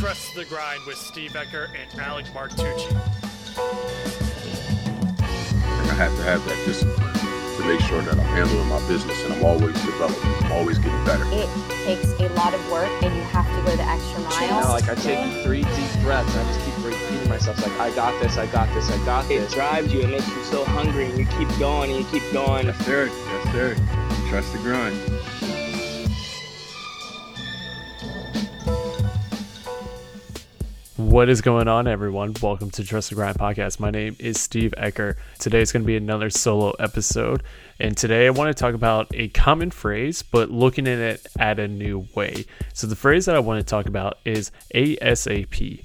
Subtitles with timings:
[0.00, 2.90] Trust the Grind with Steve Ecker and Alec Martucci.
[5.68, 9.34] I have to have that discipline to make sure that I'm handling my business and
[9.34, 11.24] I'm always developing, I'm always getting better.
[11.26, 11.50] It
[11.84, 14.42] takes a lot of work and you have to go the extra mile.
[14.42, 17.78] You know, like I take three deep breaths and I just keep repeating myself like
[17.78, 19.52] I got this, I got this, I got this.
[19.52, 22.32] It drives you, it makes you so hungry, and you keep going and you keep
[22.32, 22.68] going.
[22.68, 23.04] Yes, sir.
[23.06, 23.76] Yes, sir.
[24.30, 24.98] Trust the grind.
[31.10, 32.36] What is going on, everyone?
[32.40, 33.80] Welcome to Trust the Grind podcast.
[33.80, 35.16] My name is Steve Ecker.
[35.40, 37.42] Today is going to be another solo episode.
[37.80, 41.58] And today I want to talk about a common phrase, but looking at it at
[41.58, 42.44] a new way.
[42.74, 45.84] So, the phrase that I want to talk about is ASAP.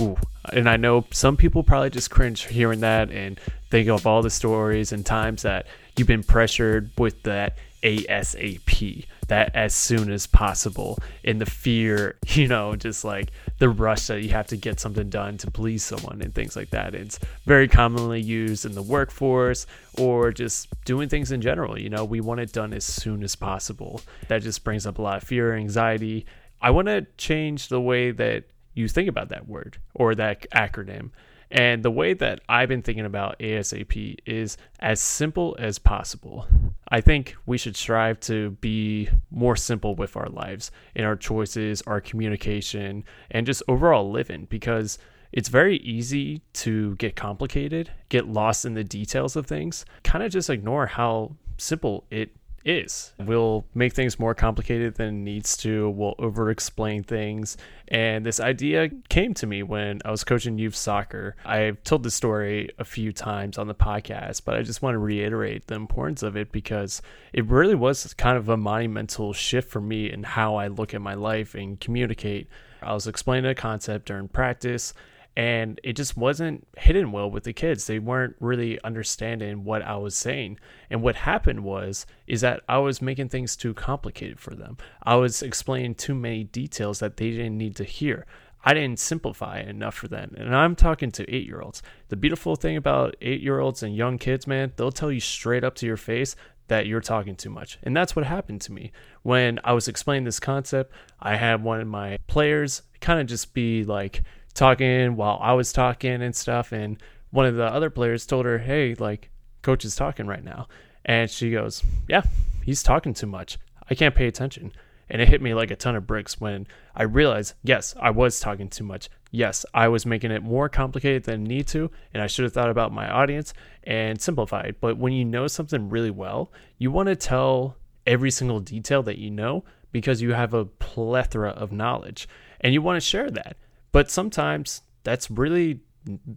[0.00, 0.16] Ooh.
[0.50, 4.30] And I know some people probably just cringe hearing that and think of all the
[4.30, 5.66] stories and times that
[5.96, 12.48] you've been pressured with that ASAP, that as soon as possible, and the fear, you
[12.48, 16.22] know, just like the rush that you have to get something done to please someone
[16.22, 16.94] and things like that.
[16.94, 19.66] It's very commonly used in the workforce
[19.98, 21.78] or just doing things in general.
[21.78, 24.00] You know, we want it done as soon as possible.
[24.28, 26.26] That just brings up a lot of fear, anxiety.
[26.60, 28.44] I want to change the way that
[28.74, 31.10] you think about that word or that acronym.
[31.52, 36.46] And the way that I've been thinking about ASAP is as simple as possible.
[36.88, 41.82] I think we should strive to be more simple with our lives in our choices,
[41.82, 44.98] our communication, and just overall living because
[45.30, 50.32] it's very easy to get complicated, get lost in the details of things, kind of
[50.32, 52.30] just ignore how simple it
[52.64, 53.12] is.
[53.18, 55.90] We'll make things more complicated than it needs to.
[55.90, 57.56] We'll over explain things.
[57.88, 61.36] And this idea came to me when I was coaching youth soccer.
[61.44, 64.98] I've told this story a few times on the podcast, but I just want to
[64.98, 69.80] reiterate the importance of it because it really was kind of a monumental shift for
[69.80, 72.48] me in how I look at my life and communicate.
[72.82, 74.94] I was explaining a concept during practice
[75.36, 79.96] and it just wasn't hidden well with the kids they weren't really understanding what i
[79.96, 80.58] was saying
[80.90, 85.14] and what happened was is that i was making things too complicated for them i
[85.14, 88.26] was explaining too many details that they didn't need to hear
[88.64, 90.34] I didn't simplify it enough for them.
[90.36, 91.82] And I'm talking to eight year olds.
[92.10, 95.64] The beautiful thing about eight year olds and young kids, man, they'll tell you straight
[95.64, 96.36] up to your face
[96.68, 97.78] that you're talking too much.
[97.82, 98.92] And that's what happened to me.
[99.22, 103.52] When I was explaining this concept, I had one of my players kind of just
[103.52, 104.22] be like,
[104.54, 106.72] talking while I was talking and stuff.
[106.72, 106.98] And
[107.30, 109.30] one of the other players told her, Hey, like,
[109.62, 110.68] coach is talking right now.
[111.04, 112.22] And she goes, Yeah,
[112.64, 113.58] he's talking too much.
[113.88, 114.72] I can't pay attention.
[115.08, 118.40] And it hit me like a ton of bricks when I realized, yes, I was
[118.40, 119.10] talking too much.
[119.30, 122.70] Yes, I was making it more complicated than need to, and I should have thought
[122.70, 123.52] about my audience
[123.84, 124.76] and simplified.
[124.80, 127.76] But when you know something really well, you want to tell
[128.06, 132.26] every single detail that you know because you have a plethora of knowledge
[132.60, 133.56] and you want to share that.
[133.92, 135.80] But sometimes that's really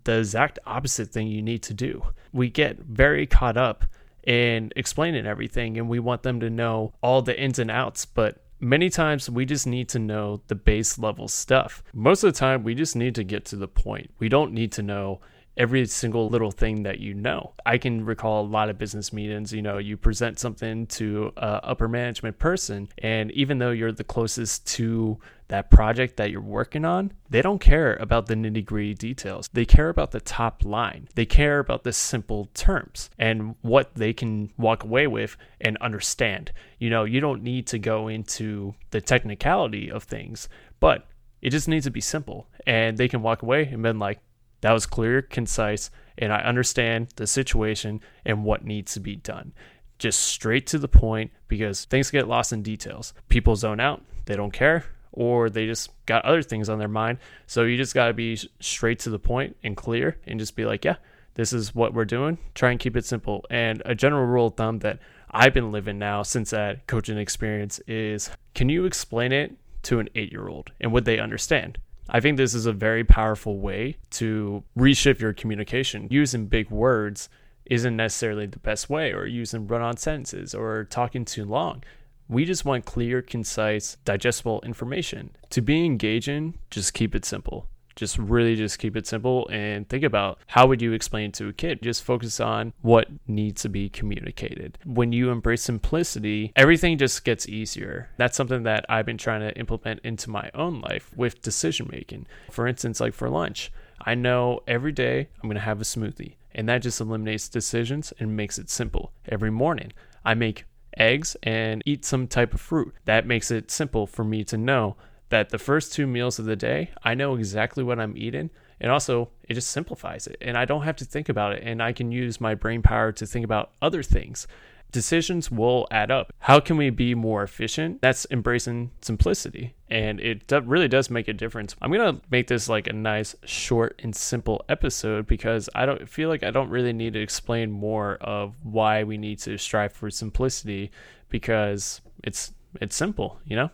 [0.03, 2.03] the exact opposite thing you need to do.
[2.31, 3.85] We get very caught up
[4.25, 8.43] in explaining everything and we want them to know all the ins and outs, but
[8.59, 11.83] many times we just need to know the base level stuff.
[11.93, 14.11] Most of the time, we just need to get to the point.
[14.19, 15.21] We don't need to know
[15.57, 17.53] every single little thing that you know.
[17.65, 21.61] I can recall a lot of business meetings, you know, you present something to a
[21.63, 25.17] upper management person and even though you're the closest to
[25.47, 29.47] that project that you're working on, they don't care about the nitty-gritty details.
[29.53, 31.07] They care about the top line.
[31.13, 36.51] They care about the simple terms and what they can walk away with and understand.
[36.79, 40.49] You know, you don't need to go into the technicality of things,
[40.79, 41.07] but
[41.41, 44.19] it just needs to be simple and they can walk away and been like
[44.65, 49.53] that was clear, concise, and I understand the situation and what needs to be done.
[49.99, 53.13] Just straight to the point because things get lost in details.
[53.29, 57.19] People zone out, they don't care, or they just got other things on their mind.
[57.45, 60.65] So you just got to be straight to the point and clear and just be
[60.65, 60.95] like, yeah,
[61.35, 62.39] this is what we're doing.
[62.55, 63.45] Try and keep it simple.
[63.51, 64.97] And a general rule of thumb that
[65.29, 70.09] I've been living now since that coaching experience is can you explain it to an
[70.15, 71.77] eight year old and would they understand?
[72.09, 76.07] I think this is a very powerful way to reshift your communication.
[76.11, 77.29] Using big words
[77.65, 81.83] isn't necessarily the best way, or using run on sentences, or talking too long.
[82.27, 85.35] We just want clear, concise, digestible information.
[85.51, 87.67] To be engaging, just keep it simple.
[87.95, 91.53] Just really just keep it simple and think about how would you explain to a
[91.53, 91.81] kid?
[91.81, 94.77] Just focus on what needs to be communicated.
[94.85, 98.09] When you embrace simplicity, everything just gets easier.
[98.17, 102.27] That's something that I've been trying to implement into my own life with decision making.
[102.51, 103.71] For instance, like for lunch,
[104.01, 108.13] I know every day I'm going to have a smoothie, and that just eliminates decisions
[108.19, 109.13] and makes it simple.
[109.27, 109.93] Every morning,
[110.23, 110.65] I make
[110.97, 112.93] eggs and eat some type of fruit.
[113.05, 114.95] That makes it simple for me to know
[115.29, 118.49] that the first two meals of the day, I know exactly what I'm eating.
[118.79, 120.37] And also, it just simplifies it.
[120.41, 121.63] And I don't have to think about it.
[121.63, 124.47] And I can use my brain power to think about other things.
[124.91, 126.31] Decisions will add up.
[126.39, 128.01] How can we be more efficient?
[128.01, 129.75] That's embracing simplicity.
[129.89, 131.75] And it really does make a difference.
[131.81, 136.07] I'm going to make this like a nice, short, and simple episode because I don't
[136.07, 139.93] feel like I don't really need to explain more of why we need to strive
[139.93, 140.91] for simplicity
[141.29, 143.69] because it's it's simple, you know?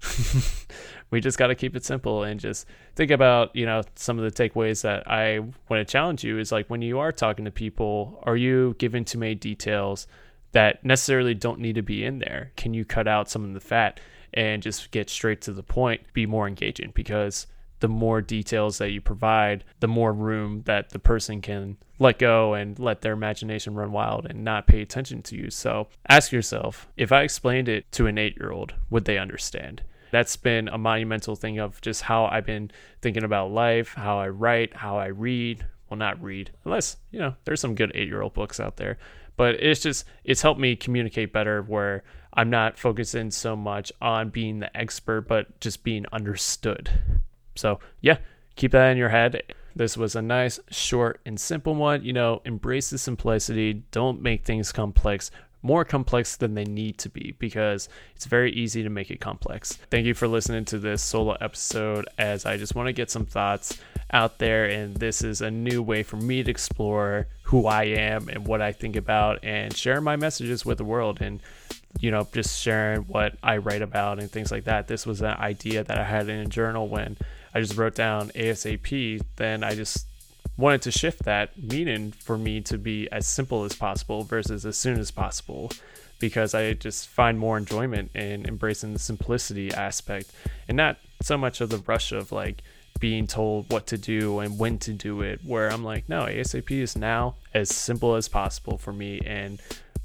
[1.10, 4.24] we just got to keep it simple and just think about you know some of
[4.24, 7.50] the takeaways that i want to challenge you is like when you are talking to
[7.50, 10.06] people are you giving too many details
[10.52, 12.52] that necessarily don't need to be in there?
[12.56, 14.00] Can you cut out some of the fat
[14.34, 16.00] and just get straight to the point?
[16.12, 17.46] Be more engaging because
[17.80, 22.54] the more details that you provide the more room that the person can let go
[22.54, 26.88] and let their imagination run wild and not pay attention to you so ask yourself
[26.96, 30.78] if i explained it to an 8 year old would they understand that's been a
[30.78, 32.70] monumental thing of just how I've been
[33.02, 35.66] thinking about life, how I write, how I read.
[35.88, 38.98] Well, not read, unless, you know, there's some good eight year old books out there.
[39.36, 42.02] But it's just, it's helped me communicate better where
[42.34, 46.90] I'm not focusing so much on being the expert, but just being understood.
[47.58, 48.18] So, yeah,
[48.56, 49.42] keep that in your head.
[49.76, 52.04] This was a nice, short, and simple one.
[52.04, 53.84] You know, embrace the simplicity.
[53.90, 55.30] Don't make things complex
[55.62, 59.72] more complex than they need to be because it's very easy to make it complex.
[59.90, 63.26] Thank you for listening to this solo episode as I just want to get some
[63.26, 63.78] thoughts
[64.10, 68.28] out there and this is a new way for me to explore who I am
[68.28, 71.40] and what I think about and share my messages with the world and
[72.00, 74.86] you know just sharing what I write about and things like that.
[74.86, 77.16] This was an idea that I had in a journal when
[77.58, 80.06] I just wrote down ASAP then I just
[80.56, 84.76] wanted to shift that meaning for me to be as simple as possible versus as
[84.76, 85.72] soon as possible
[86.20, 90.30] because I just find more enjoyment in embracing the simplicity aspect
[90.68, 92.62] and not so much of the rush of like
[93.00, 96.70] being told what to do and when to do it where I'm like no ASAP
[96.70, 99.60] is now as simple as possible for me and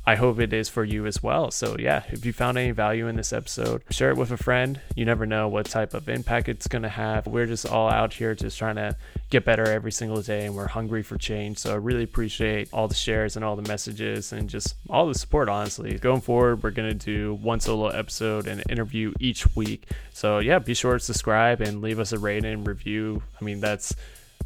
[0.05, 1.49] I hope it is for you as well.
[1.49, 4.81] So, yeah, if you found any value in this episode, share it with a friend.
[4.95, 7.25] You never know what type of impact it's going to have.
[7.25, 8.97] We're just all out here just trying to
[9.29, 11.59] get better every single day and we're hungry for change.
[11.59, 15.15] So, I really appreciate all the shares and all the messages and just all the
[15.15, 15.97] support, honestly.
[15.97, 19.87] Going forward, we're going to do one solo episode and interview each week.
[20.11, 23.23] So, yeah, be sure to subscribe and leave us a rating and review.
[23.39, 23.95] I mean, that's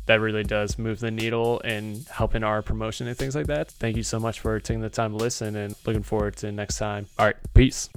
[0.07, 3.71] that really does move the needle and helping our promotion and things like that.
[3.71, 6.77] Thank you so much for taking the time to listen and looking forward to next
[6.77, 7.07] time.
[7.19, 7.89] All right, peace.